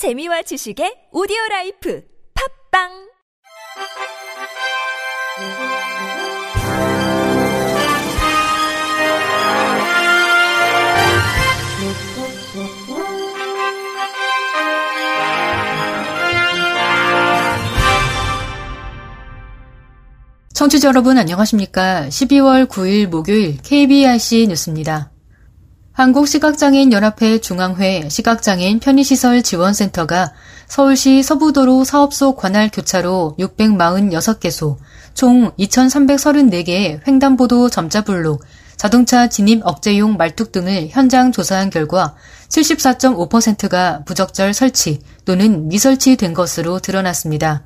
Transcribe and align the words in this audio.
재미와 0.00 0.40
지식의 0.40 1.12
오디오 1.12 1.36
라이프 1.50 2.02
팝빵 2.72 2.88
청취자 20.54 20.88
여러분 20.88 21.18
안녕하십니까? 21.18 22.08
12월 22.08 22.66
9일 22.66 23.06
목요일 23.08 23.58
KBRC 23.60 24.46
뉴스입니다. 24.48 25.09
한국시각장애인연합회 25.92 27.40
중앙회 27.40 28.08
시각장애인 28.08 28.78
편의시설 28.78 29.42
지원센터가 29.42 30.32
서울시 30.66 31.22
서부도로 31.22 31.84
사업소 31.84 32.36
관할 32.36 32.70
교차로 32.72 33.34
646개소, 33.38 34.76
총 35.14 35.50
2,334개의 35.58 37.06
횡단보도 37.06 37.68
점자블록, 37.70 38.44
자동차 38.76 39.28
진입 39.28 39.60
억제용 39.66 40.16
말뚝 40.16 40.52
등을 40.52 40.88
현장 40.90 41.32
조사한 41.32 41.70
결과 41.70 42.14
74.5%가 42.48 44.04
부적절 44.06 44.54
설치 44.54 45.00
또는 45.24 45.68
미설치된 45.68 46.32
것으로 46.32 46.78
드러났습니다. 46.78 47.62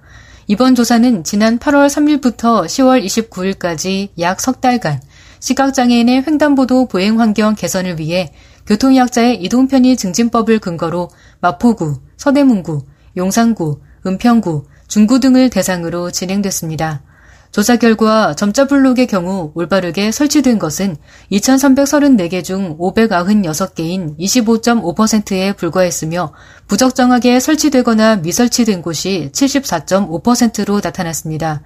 이번 0.47 0.75
조사는 0.75 1.25
지난 1.25 1.59
8월 1.59 1.87
3일부터 1.87 2.65
10월 2.65 3.05
29일까지 3.05 4.09
약 4.19 4.41
석 4.41 4.61
달간 4.61 5.01
시각장애인의 5.45 6.25
횡단보도 6.27 6.87
보행 6.87 7.21
환경 7.21 7.55
개선을 7.55 7.99
위해 7.99 8.33
교통약자의 8.67 9.43
이동편의 9.43 9.99
증진법을 9.99 10.59
근거로 10.59 11.11
마포구, 11.41 12.01
서대문구, 12.17 12.87
용산구, 13.19 13.83
은평구, 14.07 14.65
중구 14.89 15.21
등을 15.21 15.51
대상으로 15.51 16.11
진행됐습니다. 16.11 17.03
조사 17.51 17.77
결과 17.77 18.35
점자 18.35 18.67
블록의 18.67 19.07
경우 19.07 19.53
올바르게 19.55 20.13
설치된 20.13 20.59
것은 20.59 20.97
2,334개 21.31 22.43
중 22.43 22.79
596개인 22.79 24.19
25.5%에 24.19 25.53
불과했으며 25.53 26.33
부적정하게 26.69 27.39
설치되거나 27.39 28.17
미설치된 28.17 28.81
곳이 28.81 29.29
74.5%로 29.33 30.81
나타났습니다. 30.83 31.61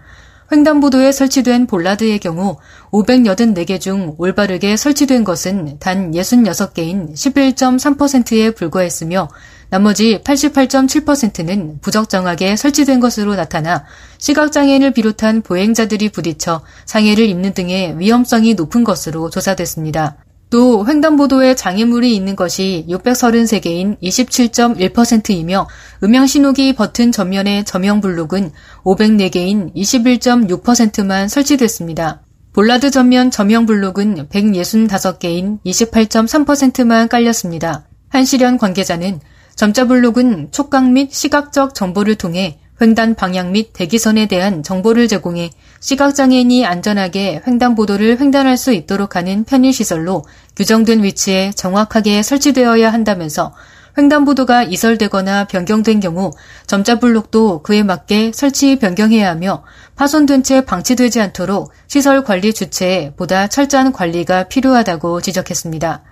횡단보도에 0.51 1.13
설치된 1.13 1.67
볼라드의 1.67 2.19
경우 2.21 2.57
584개 2.91 3.81
중 3.81 4.15
올바르게 4.19 4.77
설치된 4.77 5.25
것은 5.25 5.79
단 5.79 6.13
66개인 6.13 7.13
11.3%에 7.13 8.53
불과했으며 8.53 9.29
나머지 9.71 10.21
88.7%는 10.25 11.81
부적정하게 11.83 12.57
설치된 12.57 13.01
것으로 13.01 13.35
나타나 13.35 13.85
시각장애인을 14.17 14.93
비롯한 14.93 15.43
보행자들이 15.43 16.09
부딪혀 16.09 16.63
상해를 16.87 17.27
입는 17.27 17.53
등의 17.53 17.99
위험성이 17.99 18.55
높은 18.55 18.85
것으로 18.85 19.29
조사됐습니다. 19.29 20.17
또 20.51 20.87
횡단보도에 20.87 21.55
장애물이 21.55 22.15
있는 22.15 22.35
것이 22.35 22.87
633개인 22.89 24.01
27.1%이며 24.01 25.69
음향신호기 26.03 26.75
버튼 26.75 27.13
전면의 27.13 27.65
저명 27.65 28.01
블록은 28.01 28.53
504개인 28.85 29.75
21.6%만 29.75 31.29
설치됐습니다. 31.29 32.23
볼라드 32.55 32.91
전면 32.91 33.31
저명 33.31 33.67
블록은 33.67 34.29
165개인 34.29 35.59
28.3%만 35.65 37.09
깔렸습니다. 37.09 37.87
한시련 38.09 38.57
관계자는 38.57 39.21
점자 39.55 39.87
블록은 39.87 40.51
촉각 40.51 40.91
및 40.91 41.13
시각적 41.13 41.75
정보를 41.75 42.15
통해 42.15 42.59
횡단 42.81 43.17
방향 43.17 43.53
및 43.53 43.73
대기선에 43.73 44.27
대한 44.27 44.63
정보를 44.63 45.09
제공해 45.09 45.51
시각장애인이 45.81 46.65
안전하게 46.65 47.43
횡단보도를 47.47 48.21
횡단할 48.21 48.57
수 48.57 48.73
있도록 48.73 49.17
하는 49.17 49.45
편의시설로 49.45 50.25
규정된 50.57 51.03
위치에 51.03 51.51
정확하게 51.53 52.23
설치되어야 52.23 52.93
한다면서 52.93 53.53
횡단보도가 53.99 54.63
이설되거나 54.63 55.45
변경된 55.45 55.99
경우 55.99 56.31
점자 56.69 57.01
블록도 57.01 57.63
그에 57.63 57.83
맞게 57.83 58.31
설치 58.33 58.77
변경해야 58.79 59.29
하며 59.29 59.65
파손된 59.97 60.45
채 60.45 60.65
방치되지 60.65 61.21
않도록 61.21 61.73
시설 61.89 62.23
관리 62.23 62.53
주체에 62.53 63.13
보다 63.17 63.49
철저한 63.49 63.93
관리가 63.93 64.45
필요하다고 64.45 65.21
지적했습니다. 65.21 66.03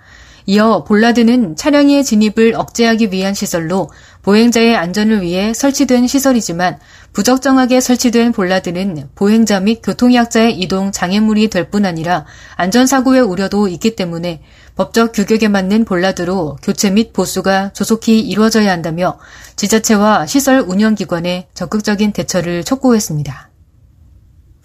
이어 0.49 0.85
볼라드는 0.85 1.57
차량의 1.57 2.05
진입을 2.05 2.53
억제하기 2.55 3.11
위한 3.11 3.33
시설로 3.33 3.89
보행자의 4.21 4.77
안전을 4.77 5.21
위해 5.21 5.53
설치된 5.53 6.07
시설이지만 6.07 6.79
부적정하게 7.11 7.81
설치된 7.81 8.31
볼라드는 8.31 9.09
보행자 9.13 9.59
및 9.59 9.81
교통약자의 9.83 10.57
이동 10.57 10.93
장애물이 10.93 11.49
될 11.49 11.69
뿐 11.69 11.85
아니라 11.85 12.25
안전사고의 12.55 13.21
우려도 13.23 13.67
있기 13.67 13.97
때문에 13.97 14.41
법적 14.77 15.11
규격에 15.11 15.49
맞는 15.49 15.83
볼라드로 15.83 16.59
교체 16.63 16.91
및 16.91 17.11
보수가 17.11 17.73
조속히 17.73 18.21
이루어져야 18.21 18.71
한다며 18.71 19.19
지자체와 19.57 20.27
시설 20.27 20.61
운영기관에 20.61 21.49
적극적인 21.53 22.13
대처를 22.13 22.63
촉구했습니다. 22.63 23.49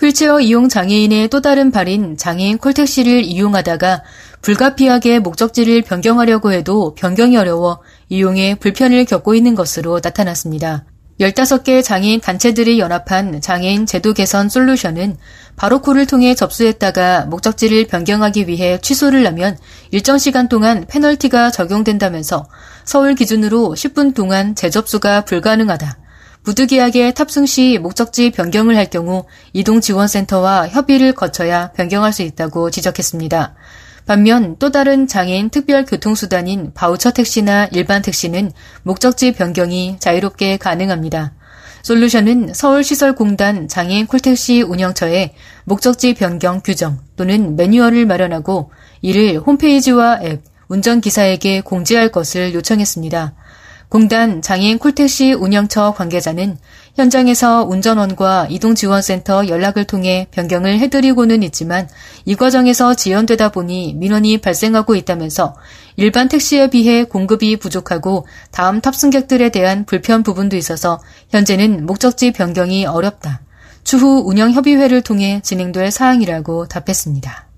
휠체어 0.00 0.40
이용 0.40 0.68
장애인의 0.68 1.28
또 1.28 1.40
다른 1.40 1.70
발인 1.70 2.16
장애인 2.16 2.58
콜택시를 2.58 3.22
이용하다가 3.22 4.02
불가피하게 4.42 5.20
목적지를 5.20 5.82
변경하려고 5.82 6.52
해도 6.52 6.94
변경이 6.96 7.36
어려워 7.36 7.80
이용에 8.08 8.56
불편을 8.56 9.04
겪고 9.04 9.34
있는 9.34 9.54
것으로 9.54 10.00
나타났습니다. 10.02 10.84
15개 11.20 11.84
장애인 11.84 12.20
단체들이 12.20 12.80
연합한 12.80 13.40
장애인 13.40 13.86
제도 13.86 14.12
개선 14.12 14.48
솔루션은 14.48 15.16
바로콜을 15.54 16.06
통해 16.06 16.34
접수했다가 16.34 17.26
목적지를 17.26 17.86
변경하기 17.86 18.48
위해 18.48 18.78
취소를 18.80 19.24
하면 19.28 19.56
일정 19.92 20.18
시간 20.18 20.48
동안 20.48 20.84
페널티가 20.88 21.52
적용된다면서 21.52 22.48
서울 22.84 23.14
기준으로 23.14 23.74
10분 23.76 24.14
동안 24.14 24.56
재접수가 24.56 25.24
불가능하다. 25.26 25.98
부득이하게 26.42 27.14
탑승 27.14 27.46
시 27.46 27.78
목적지 27.78 28.32
변경을 28.32 28.76
할 28.76 28.90
경우 28.90 29.24
이동지원센터와 29.52 30.68
협의를 30.68 31.12
거쳐야 31.12 31.70
변경할 31.72 32.12
수 32.12 32.22
있다고 32.22 32.70
지적했습니다. 32.70 33.54
반면 34.06 34.56
또 34.58 34.70
다른 34.70 35.06
장애인 35.06 35.50
특별 35.50 35.84
교통수단인 35.84 36.72
바우처 36.74 37.12
택시나 37.12 37.68
일반 37.72 38.02
택시는 38.02 38.50
목적지 38.82 39.32
변경이 39.32 39.96
자유롭게 40.00 40.56
가능합니다. 40.56 41.32
솔루션은 41.82 42.54
서울시설공단 42.54 43.68
장애인 43.68 44.06
콜택시 44.06 44.62
운영처에 44.62 45.34
목적지 45.64 46.14
변경 46.14 46.60
규정 46.64 46.98
또는 47.16 47.56
매뉴얼을 47.56 48.06
마련하고 48.06 48.70
이를 49.02 49.38
홈페이지와 49.38 50.20
앱, 50.22 50.42
운전기사에게 50.68 51.60
공지할 51.62 52.10
것을 52.10 52.54
요청했습니다. 52.54 53.34
공단 53.88 54.40
장애인 54.40 54.78
콜택시 54.78 55.34
운영처 55.34 55.92
관계자는 55.92 56.56
현장에서 56.94 57.64
운전원과 57.64 58.48
이동지원센터 58.50 59.48
연락을 59.48 59.84
통해 59.84 60.26
변경을 60.30 60.78
해드리고는 60.78 61.42
있지만 61.44 61.88
이 62.26 62.34
과정에서 62.34 62.94
지연되다 62.94 63.50
보니 63.50 63.94
민원이 63.94 64.38
발생하고 64.38 64.94
있다면서 64.94 65.54
일반 65.96 66.28
택시에 66.28 66.68
비해 66.68 67.04
공급이 67.04 67.56
부족하고 67.56 68.26
다음 68.50 68.80
탑승객들에 68.80 69.48
대한 69.48 69.86
불편 69.86 70.22
부분도 70.22 70.56
있어서 70.56 71.00
현재는 71.30 71.86
목적지 71.86 72.32
변경이 72.32 72.84
어렵다. 72.86 73.40
추후 73.84 74.22
운영협의회를 74.26 75.02
통해 75.02 75.40
진행될 75.42 75.90
사항이라고 75.90 76.68
답했습니다. 76.68 77.51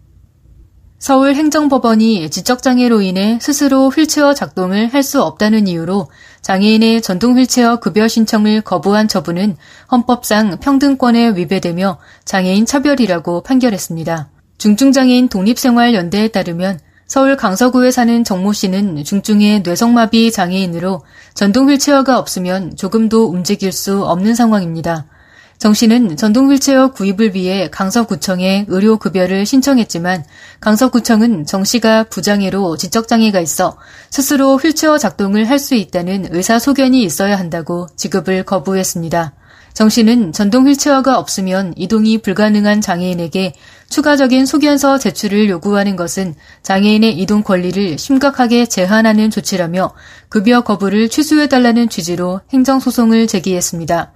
서울행정법원이 1.05 2.31
지적장애로 2.31 3.03
인해 3.03 3.39
스스로 3.39 3.91
휠체어 3.91 4.33
작동을 4.33 4.89
할 4.95 5.03
수 5.03 5.23
없다는 5.23 5.69
이유로 5.69 6.09
장애인의 6.41 7.03
전동 7.03 7.37
휠체어 7.37 7.77
급여 7.79 8.09
신청을 8.09 8.63
거부한 8.63 9.07
처분은 9.07 9.59
헌법상 9.93 10.61
평등권에 10.61 11.37
위배되며 11.37 11.99
장애인 12.25 12.65
차별이라고 12.65 13.43
판결했습니다. 13.43 14.31
중증장애인 14.57 15.29
독립생활연대에 15.29 16.29
따르면 16.29 16.81
서울 17.07 17.37
강서구에 17.37 17.91
사는 17.91 18.25
정모 18.25 18.55
씨는 18.55 19.05
중증의 19.05 19.61
뇌성마비 19.61 20.33
장애인으로 20.33 21.03
전동 21.35 21.69
휠체어가 21.69 22.19
없으면 22.19 22.77
조금도 22.77 23.27
움직일 23.27 23.73
수 23.73 24.07
없는 24.07 24.35
상황입니다. 24.35 25.05
정 25.59 25.73
씨는 25.73 26.17
전동 26.17 26.51
휠체어 26.51 26.89
구입을 26.93 27.35
위해 27.35 27.69
강서구청에 27.71 28.67
의료급여를 28.69 29.47
신청했지만 29.47 30.25
강서구청은 30.61 31.47
정 31.47 31.65
씨가 31.65 32.05
부장애로 32.05 32.77
지적장애가 32.77 33.41
있어 33.41 33.79
스스로 34.11 34.57
휠체어 34.57 34.99
작동을 34.99 35.49
할 35.49 35.59
수 35.59 35.75
있다는 35.75 36.27
의사소견이 36.31 37.03
있어야 37.05 37.39
한다고 37.39 37.87
지급을 37.97 38.43
거부했습니다. 38.45 39.33
정 39.75 39.89
씨는 39.89 40.33
전동 40.33 40.69
휠체어가 40.69 41.19
없으면 41.19 41.75
이동이 41.77 42.19
불가능한 42.19 42.81
장애인에게 42.81 43.55
추가적인 43.89 44.47
소견서 44.47 44.99
제출을 44.99 45.49
요구하는 45.49 45.97
것은 45.97 46.35
장애인의 46.63 47.19
이동 47.19 47.43
권리를 47.43 47.99
심각하게 47.99 48.67
제한하는 48.67 49.31
조치라며 49.31 49.93
급여 50.29 50.61
거부를 50.61 51.09
취소해달라는 51.09 51.89
취지로 51.89 52.41
행정소송을 52.53 53.27
제기했습니다. 53.27 54.13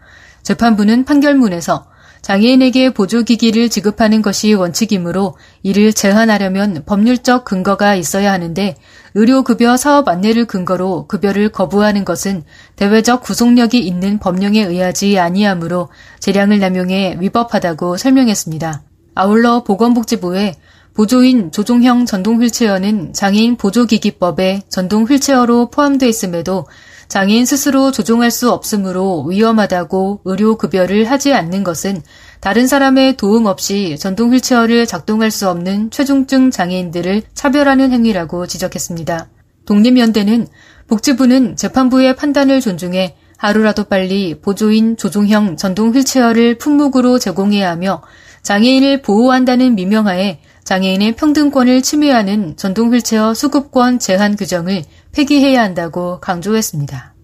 재판부는 0.48 1.04
판결문에서 1.04 1.84
장애인에게 2.22 2.94
보조기기를 2.94 3.68
지급하는 3.68 4.22
것이 4.22 4.54
원칙이므로 4.54 5.36
이를 5.62 5.92
제한하려면 5.92 6.84
법률적 6.86 7.44
근거가 7.44 7.94
있어야 7.94 8.32
하는데 8.32 8.76
의료급여 9.12 9.76
사업 9.76 10.08
안내를 10.08 10.46
근거로 10.46 11.06
급여를 11.06 11.50
거부하는 11.50 12.06
것은 12.06 12.44
대외적 12.76 13.22
구속력이 13.22 13.78
있는 13.78 14.18
법령에 14.18 14.62
의하지 14.64 15.18
아니하므로 15.18 15.90
재량을 16.18 16.58
남용해 16.60 17.18
위법하다고 17.20 17.98
설명했습니다. 17.98 18.82
아울러 19.16 19.64
보건복지부에 19.64 20.54
보조인 20.94 21.52
조종형 21.52 22.06
전동 22.06 22.42
휠체어는 22.42 23.12
장애인 23.12 23.56
보조기기법에 23.56 24.62
전동 24.70 25.04
휠체어로 25.04 25.68
포함되어 25.68 26.08
있음에도 26.08 26.64
장애인 27.08 27.46
스스로 27.46 27.90
조종할 27.90 28.30
수 28.30 28.50
없으므로 28.50 29.24
위험하다고 29.24 30.20
의료급여를 30.24 31.10
하지 31.10 31.32
않는 31.32 31.64
것은 31.64 32.02
다른 32.40 32.66
사람의 32.66 33.16
도움 33.16 33.46
없이 33.46 33.96
전동 33.98 34.32
휠체어를 34.32 34.86
작동할 34.86 35.30
수 35.30 35.48
없는 35.48 35.90
최중증 35.90 36.50
장애인들을 36.50 37.22
차별하는 37.32 37.92
행위라고 37.92 38.46
지적했습니다. 38.46 39.28
독립연대는 39.64 40.46
복지부는 40.86 41.56
재판부의 41.56 42.14
판단을 42.16 42.60
존중해 42.60 43.16
하루라도 43.38 43.84
빨리 43.84 44.38
보조인 44.40 44.96
조종형 44.96 45.56
전동 45.56 45.94
휠체어를 45.94 46.58
품목으로 46.58 47.18
제공해야 47.18 47.70
하며 47.70 48.02
장애인을 48.42 49.02
보호한다는 49.02 49.74
미명하에 49.74 50.40
장애인의 50.68 51.16
평등권을 51.16 51.80
침해하는 51.80 52.54
전동 52.58 52.92
휠체어 52.92 53.32
수급권 53.32 53.98
제한 53.98 54.36
규정을 54.36 54.84
폐기해야 55.12 55.62
한다고 55.62 56.20
강조했습니다. 56.20 57.14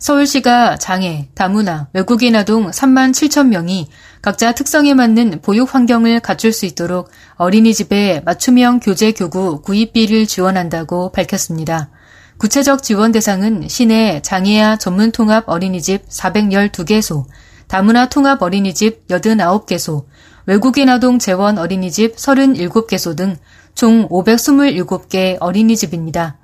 서울시가 0.00 0.76
장애, 0.78 1.28
다문화, 1.36 1.86
외국인 1.92 2.34
아동 2.34 2.68
3만 2.72 3.12
7천 3.12 3.46
명이 3.46 3.86
각자 4.22 4.50
특성에 4.50 4.92
맞는 4.92 5.38
보육 5.40 5.72
환경을 5.72 6.18
갖출 6.18 6.52
수 6.52 6.66
있도록 6.66 7.10
어린이집에 7.36 8.22
맞춤형 8.24 8.80
교재 8.80 9.12
교구 9.12 9.62
구입비를 9.62 10.26
지원한다고 10.26 11.12
밝혔습니다. 11.12 11.90
구체적 12.38 12.82
지원 12.82 13.12
대상은 13.12 13.68
시내 13.68 14.20
장애아 14.20 14.78
전문 14.78 15.12
통합 15.12 15.44
어린이집 15.46 16.08
412개소, 16.08 17.24
다문화 17.68 18.08
통합 18.08 18.42
어린이집 18.42 19.06
89개소, 19.06 20.06
외국인 20.46 20.88
아동 20.88 21.18
재원 21.18 21.58
어린이집 21.58 22.16
37개소 22.16 23.16
등 23.16 23.36
총 23.74 24.08
527개 24.08 25.36
어린이집입니다. 25.40 26.36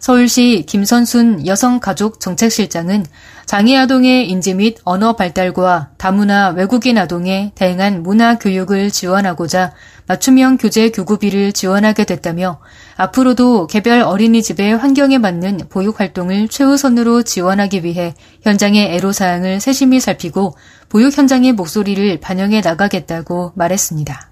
서울시 0.00 0.64
김선순 0.68 1.46
여성가족정책실장은 1.46 3.06
장애 3.46 3.76
아동의 3.78 4.28
인지 4.28 4.52
및 4.52 4.76
언어 4.84 5.14
발달과 5.16 5.90
다문화 5.96 6.50
외국인 6.50 6.98
아동의 6.98 7.52
다양한 7.54 8.02
문화 8.02 8.38
교육을 8.38 8.90
지원하고자 8.90 9.72
맞춤형 10.06 10.58
교재 10.58 10.90
교구비를 10.90 11.52
지원하게 11.52 12.04
됐다며 12.04 12.60
앞으로도 12.96 13.66
개별 13.68 14.02
어린이집의 14.02 14.76
환경에 14.76 15.18
맞는 15.18 15.60
보육 15.70 16.00
활동을 16.00 16.48
최우선으로 16.48 17.22
지원하기 17.22 17.84
위해 17.84 18.14
현장의 18.42 18.94
애로사항을 18.96 19.60
세심히 19.60 20.00
살피고 20.00 20.56
보육 20.90 21.16
현장의 21.16 21.52
목소리를 21.52 22.20
반영해 22.20 22.60
나가겠다고 22.60 23.52
말했습니다. 23.54 24.30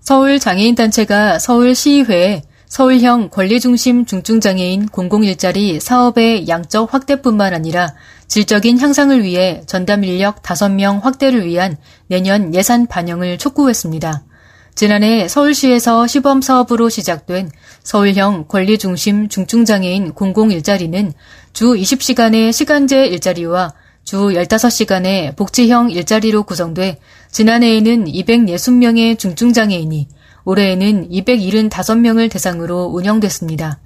서울 0.00 0.38
장애인단체가 0.38 1.38
서울시의회에 1.38 2.42
서울형 2.66 3.28
권리중심 3.28 4.06
중증장애인 4.06 4.88
공공일자리 4.88 5.78
사업의 5.78 6.48
양적 6.48 6.94
확대뿐만 6.94 7.52
아니라 7.52 7.92
질적인 8.28 8.80
향상을 8.80 9.22
위해 9.22 9.62
전담 9.66 10.04
인력 10.04 10.40
5명 10.42 11.02
확대를 11.02 11.44
위한 11.44 11.76
내년 12.06 12.54
예산 12.54 12.86
반영을 12.86 13.36
촉구했습니다. 13.36 14.22
지난해 14.74 15.28
서울시에서 15.28 16.06
시범 16.06 16.40
사업으로 16.40 16.88
시작된 16.88 17.50
서울형 17.82 18.46
권리중심 18.48 19.28
중증장애인 19.28 20.12
공공일자리는 20.12 21.12
주 21.52 21.74
20시간의 21.74 22.52
시간제 22.52 23.06
일자리와 23.06 23.74
주 24.04 24.16
15시간의 24.16 25.36
복지형 25.36 25.90
일자리로 25.90 26.44
구성돼 26.44 26.98
지난해에는 27.30 28.06
260명의 28.06 29.18
중증장애인이 29.18 30.08
올해에는 30.44 31.10
275명을 31.10 32.30
대상으로 32.30 32.86
운영됐습니다. 32.86 33.78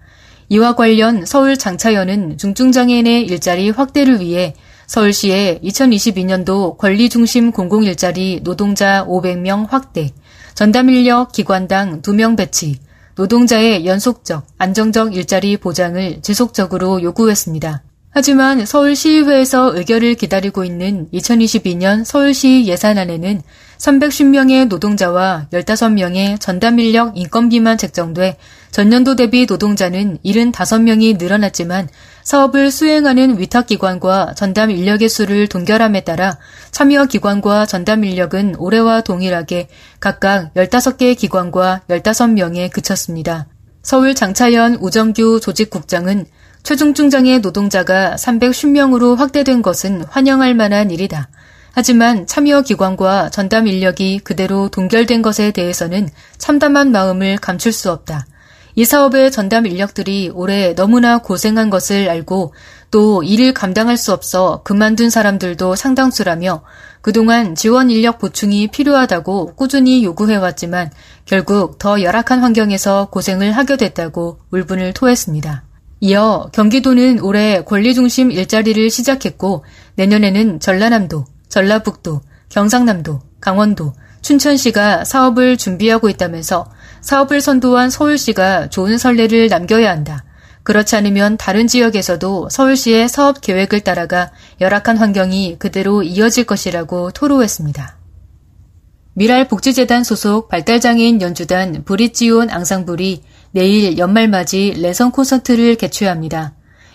이와 0.48 0.76
관련 0.76 1.26
서울 1.26 1.56
장차연은 1.56 2.38
중증장애인의 2.38 3.22
일자리 3.26 3.70
확대를 3.70 4.20
위해 4.20 4.54
서울시에 4.86 5.58
2022년도 5.64 6.78
권리중심 6.78 7.50
공공일자리 7.50 8.40
노동자 8.44 9.04
500명 9.04 9.68
확대, 9.68 10.12
전담 10.56 10.88
인력 10.88 11.32
기관당 11.32 12.00
2명 12.00 12.34
배치, 12.34 12.78
노동자의 13.14 13.84
연속적, 13.84 14.46
안정적 14.56 15.14
일자리 15.14 15.58
보장을 15.58 16.22
지속적으로 16.22 17.02
요구했습니다. 17.02 17.82
하지만 18.08 18.64
서울시의회에서 18.64 19.76
의결을 19.76 20.14
기다리고 20.14 20.64
있는 20.64 21.08
2022년 21.12 22.06
서울시 22.06 22.64
예산안에는 22.64 23.42
310명의 23.76 24.68
노동자와 24.68 25.48
15명의 25.52 26.40
전담 26.40 26.78
인력 26.78 27.18
인건비만 27.18 27.76
책정돼 27.76 28.38
전년도 28.70 29.16
대비 29.16 29.44
노동자는 29.44 30.16
75명이 30.24 31.18
늘어났지만 31.18 31.86
사업을 32.26 32.72
수행하는 32.72 33.38
위탁기관과 33.38 34.34
전담 34.34 34.72
인력의 34.72 35.08
수를 35.08 35.46
동결함에 35.46 36.00
따라 36.00 36.38
참여 36.72 37.04
기관과 37.04 37.66
전담 37.66 38.02
인력은 38.02 38.56
올해와 38.58 39.02
동일하게 39.02 39.68
각각 40.00 40.52
15개 40.54 41.16
기관과 41.16 41.82
15명에 41.88 42.72
그쳤습니다. 42.72 43.46
서울 43.80 44.16
장차연 44.16 44.78
우정규 44.80 45.38
조직국장은 45.40 46.26
최중증장애 46.64 47.38
노동자가 47.38 48.16
310명으로 48.16 49.14
확대된 49.14 49.62
것은 49.62 50.02
환영할 50.10 50.56
만한 50.56 50.90
일이다. 50.90 51.28
하지만 51.70 52.26
참여 52.26 52.62
기관과 52.62 53.30
전담 53.30 53.68
인력이 53.68 54.18
그대로 54.24 54.68
동결된 54.68 55.22
것에 55.22 55.52
대해서는 55.52 56.08
참담한 56.38 56.90
마음을 56.90 57.36
감출 57.36 57.70
수 57.70 57.92
없다. 57.92 58.26
이 58.78 58.84
사업의 58.84 59.32
전담 59.32 59.66
인력들이 59.66 60.30
올해 60.34 60.74
너무나 60.74 61.16
고생한 61.16 61.70
것을 61.70 62.10
알고 62.10 62.52
또 62.90 63.22
일을 63.22 63.54
감당할 63.54 63.96
수 63.96 64.12
없어 64.12 64.60
그만둔 64.64 65.08
사람들도 65.08 65.74
상당수라며 65.74 66.62
그동안 67.00 67.54
지원 67.54 67.88
인력 67.88 68.18
보충이 68.18 68.68
필요하다고 68.68 69.54
꾸준히 69.54 70.04
요구해왔지만 70.04 70.90
결국 71.24 71.78
더 71.78 72.02
열악한 72.02 72.40
환경에서 72.40 73.08
고생을 73.10 73.52
하게 73.52 73.78
됐다고 73.78 74.40
울분을 74.50 74.92
토했습니다. 74.92 75.64
이어 76.00 76.50
경기도는 76.52 77.20
올해 77.20 77.64
권리중심 77.64 78.30
일자리를 78.30 78.90
시작했고 78.90 79.64
내년에는 79.94 80.60
전라남도, 80.60 81.24
전라북도, 81.48 82.20
경상남도, 82.50 83.20
강원도, 83.40 83.94
춘천시가 84.26 85.04
사업을 85.04 85.56
준비하고 85.56 86.08
있다면서 86.08 86.68
사업을 87.00 87.40
선도한 87.40 87.90
서울시가 87.90 88.70
좋은 88.70 88.98
선례를 88.98 89.46
남겨야 89.46 89.88
한다. 89.88 90.24
그렇지 90.64 90.96
않으면 90.96 91.36
다른 91.36 91.68
지역에서도 91.68 92.48
서울시의 92.50 93.08
사업 93.08 93.40
계획을 93.40 93.82
따라가 93.82 94.32
열악한 94.60 94.96
환경이 94.96 95.60
그대로 95.60 96.02
이어질 96.02 96.42
것이라고 96.42 97.12
토로했습니다. 97.12 97.98
미랄복지재단 99.14 100.02
소속 100.02 100.48
발달장애인 100.48 101.22
연주단 101.22 101.84
브릿지온 101.84 102.50
앙상블이 102.50 103.22
내일 103.52 103.96
연말맞이 103.96 104.74
레선 104.78 105.12
콘서트를 105.12 105.76
개최합니다. 105.76 106.52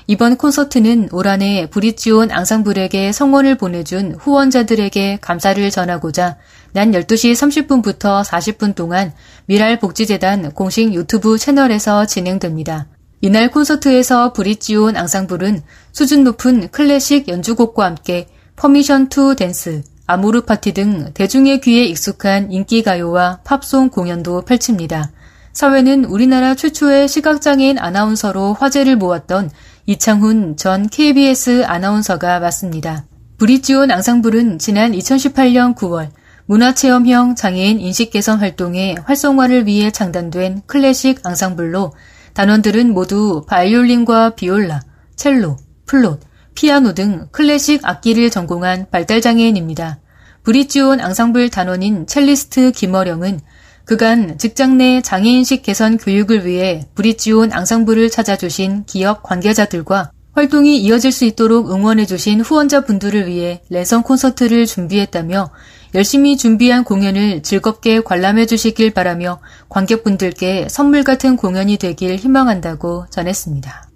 이번 0.08 0.38
콘서트는 0.38 1.10
올 1.12 1.28
한해 1.28 1.70
브릿지온 1.70 2.32
앙상블에게 2.32 3.12
성원을 3.12 3.56
보내준 3.56 4.16
후원자들에게 4.20 5.20
감사를 5.22 5.70
전하고자 5.70 6.38
낮 6.74 6.86
12시 6.88 7.34
30분부터 7.34 8.24
40분 8.24 8.76
동안 8.76 9.14
미랄복지재단 9.46 10.52
공식 10.54 10.94
유튜브 10.94 11.38
채널에서 11.38 12.06
진행됩니다. 12.06 12.88
이날 13.22 13.52
콘서트에서 13.52 14.34
브릿지온 14.34 14.98
앙상블은 14.98 15.62
수준 15.92 16.24
높은 16.24 16.70
클래식 16.70 17.28
연주곡과 17.28 17.86
함께 17.86 18.28
Permission 18.56 19.10
to 19.10 19.36
Dance, 19.36 19.84
아모르 20.08 20.42
파티 20.42 20.74
등 20.74 21.12
대중의 21.14 21.62
귀에 21.62 21.84
익숙한 21.84 22.52
인기 22.52 22.82
가요와 22.82 23.42
팝송 23.44 23.90
공연도 23.90 24.42
펼칩니다. 24.42 25.12
사회는 25.54 26.06
우리나라 26.06 26.56
최초의 26.56 27.08
시각장애인 27.08 27.78
아나운서로 27.78 28.54
화제를 28.54 28.96
모았던 28.96 29.52
이창훈 29.88 30.58
전 30.58 30.88
KBS 30.88 31.66
아나운서가 31.66 32.40
맡습니다. 32.40 33.06
브릿지온 33.38 33.90
앙상블은 33.90 34.60
지난 34.60 34.92
2018년 34.92 35.76
9월 35.76 36.10
문화체험형 36.46 37.36
장애인 37.36 37.80
인식개선 37.80 38.40
활동의 38.40 38.98
활성화를 39.04 39.66
위해 39.66 39.90
창단된 39.90 40.62
클래식 40.68 41.26
앙상블로 41.26 41.94
단원들은 42.34 42.94
모두 42.94 43.44
바이올린과 43.48 44.36
비올라, 44.36 44.82
첼로, 45.16 45.58
플룻, 45.86 46.22
피아노 46.54 46.94
등 46.94 47.28
클래식 47.32 47.82
악기를 47.84 48.30
전공한 48.30 48.86
발달장애인입니다. 48.92 50.00
브릿지온 50.44 51.00
앙상블 51.02 51.50
단원인 51.50 52.06
첼리스트 52.08 52.72
김어령은 52.72 53.40
그간 53.86 54.38
직장 54.38 54.78
내 54.78 55.02
장애인식 55.02 55.64
개선 55.64 55.98
교육을 55.98 56.46
위해 56.46 56.86
브릿지온 56.96 57.52
앙상블을 57.52 58.10
찾아주신 58.10 58.86
기업 58.86 59.24
관계자들과 59.24 60.12
활동이 60.34 60.80
이어질 60.80 61.12
수 61.12 61.26
있도록 61.26 61.72
응원해주신 61.72 62.40
후원자분들을 62.42 63.28
위해 63.28 63.62
레슨 63.70 64.02
콘서트를 64.02 64.66
준비했다며 64.66 65.50
열심히 65.94 66.38
준비한 66.38 66.86
공연을 66.86 67.44
즐겁게 67.44 68.00
관람해 68.02 68.46
주시길 68.46 68.92
바라며 68.92 69.42
관객분들께 69.68 70.68
선물 70.70 71.04
같은 71.04 71.36
공연이 71.36 71.76
되길 71.78 72.16
희망한다고 72.16 73.08
전했습니다. 73.10 73.90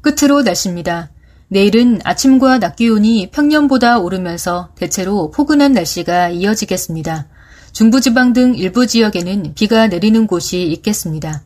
끝으로 0.00 0.42
날씨입니다. 0.42 1.10
내일은 1.48 2.00
아침과 2.04 2.60
낮 2.60 2.76
기온이 2.76 3.30
평년보다 3.30 3.98
오르면서 3.98 4.70
대체로 4.76 5.30
포근한 5.32 5.72
날씨가 5.72 6.30
이어지겠습니다. 6.30 7.26
중부지방 7.72 8.34
등 8.34 8.54
일부 8.54 8.86
지역에는 8.86 9.54
비가 9.54 9.86
내리는 9.86 10.26
곳이 10.26 10.62
있겠습니다. 10.72 11.42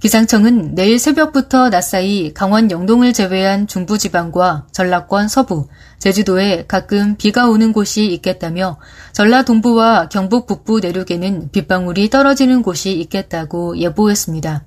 기상청은 0.00 0.74
내일 0.74 0.98
새벽부터 0.98 1.70
낮 1.70 1.80
사이 1.82 2.32
강원 2.34 2.70
영동을 2.70 3.12
제외한 3.12 3.66
중부지방과 3.66 4.66
전라권 4.72 5.28
서부, 5.28 5.68
제주도에 5.98 6.66
가끔 6.66 7.16
비가 7.16 7.48
오는 7.48 7.72
곳이 7.72 8.06
있겠다며 8.06 8.78
전라 9.12 9.42
동부와 9.44 10.08
경북 10.08 10.46
북부 10.46 10.80
내륙에는 10.80 11.50
빗방울이 11.50 12.10
떨어지는 12.10 12.62
곳이 12.62 12.92
있겠다고 12.92 13.78
예보했습니다. 13.78 14.64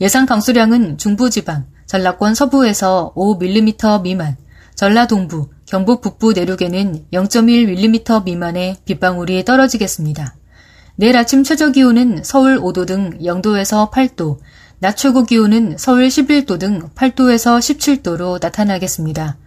예상 0.00 0.26
강수량은 0.26 0.98
중부지방, 0.98 1.66
전라권 1.86 2.34
서부에서 2.34 3.12
5mm 3.14 4.02
미만, 4.02 4.36
전라 4.74 5.06
동부, 5.06 5.48
경북 5.66 6.00
북부 6.00 6.32
내륙에는 6.32 7.06
0.1mm 7.12 8.24
미만의 8.24 8.76
빗방울이 8.84 9.44
떨어지겠습니다. 9.44 10.34
내일 10.96 11.16
아침 11.16 11.42
최저 11.42 11.72
기온은 11.72 12.22
서울 12.22 12.60
5도 12.60 12.86
등 12.86 13.18
0도에서 13.18 13.90
8도, 13.90 14.38
낮 14.78 14.96
최고 14.96 15.24
기온은 15.24 15.76
서울 15.78 16.08
11도 16.08 16.58
등 16.58 16.90
8도에서 16.94 17.58
17도로 17.58 18.40
나타나겠습니다. 18.42 19.38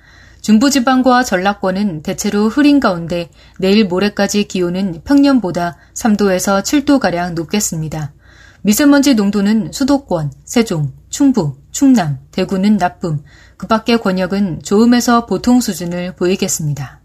중부지방과 0.41 1.23
전라권은 1.23 2.03
대체로 2.03 2.49
흐린 2.49 2.79
가운데 2.79 3.29
내일 3.59 3.85
모레까지 3.85 4.45
기온은 4.45 5.01
평년보다 5.03 5.77
3도에서 5.93 6.61
7도가량 6.63 7.33
높겠습니다. 7.33 8.13
미세먼지 8.61 9.13
농도는 9.13 9.71
수도권, 9.71 10.31
세종, 10.45 10.93
충북, 11.09 11.61
충남, 11.71 12.17
대구는 12.31 12.77
나쁨, 12.77 13.23
그 13.57 13.67
밖의 13.67 13.99
권역은 13.99 14.61
좋음에서 14.63 15.25
보통 15.27 15.61
수준을 15.61 16.15
보이겠습니다. 16.15 17.01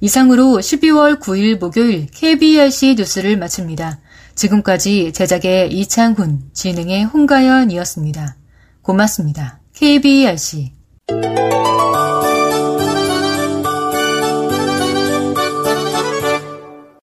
이상으로 0.00 0.58
12월 0.58 1.20
9일 1.20 1.58
목요일 1.58 2.06
KBRC 2.06 2.94
뉴스를 2.96 3.36
마칩니다. 3.36 4.00
지금까지 4.34 5.12
제작의 5.12 5.72
이창훈, 5.72 6.40
진행의 6.52 7.04
홍가연이었습니다. 7.04 8.36
고맙습니다. 8.82 9.60
KBRC 9.74 10.72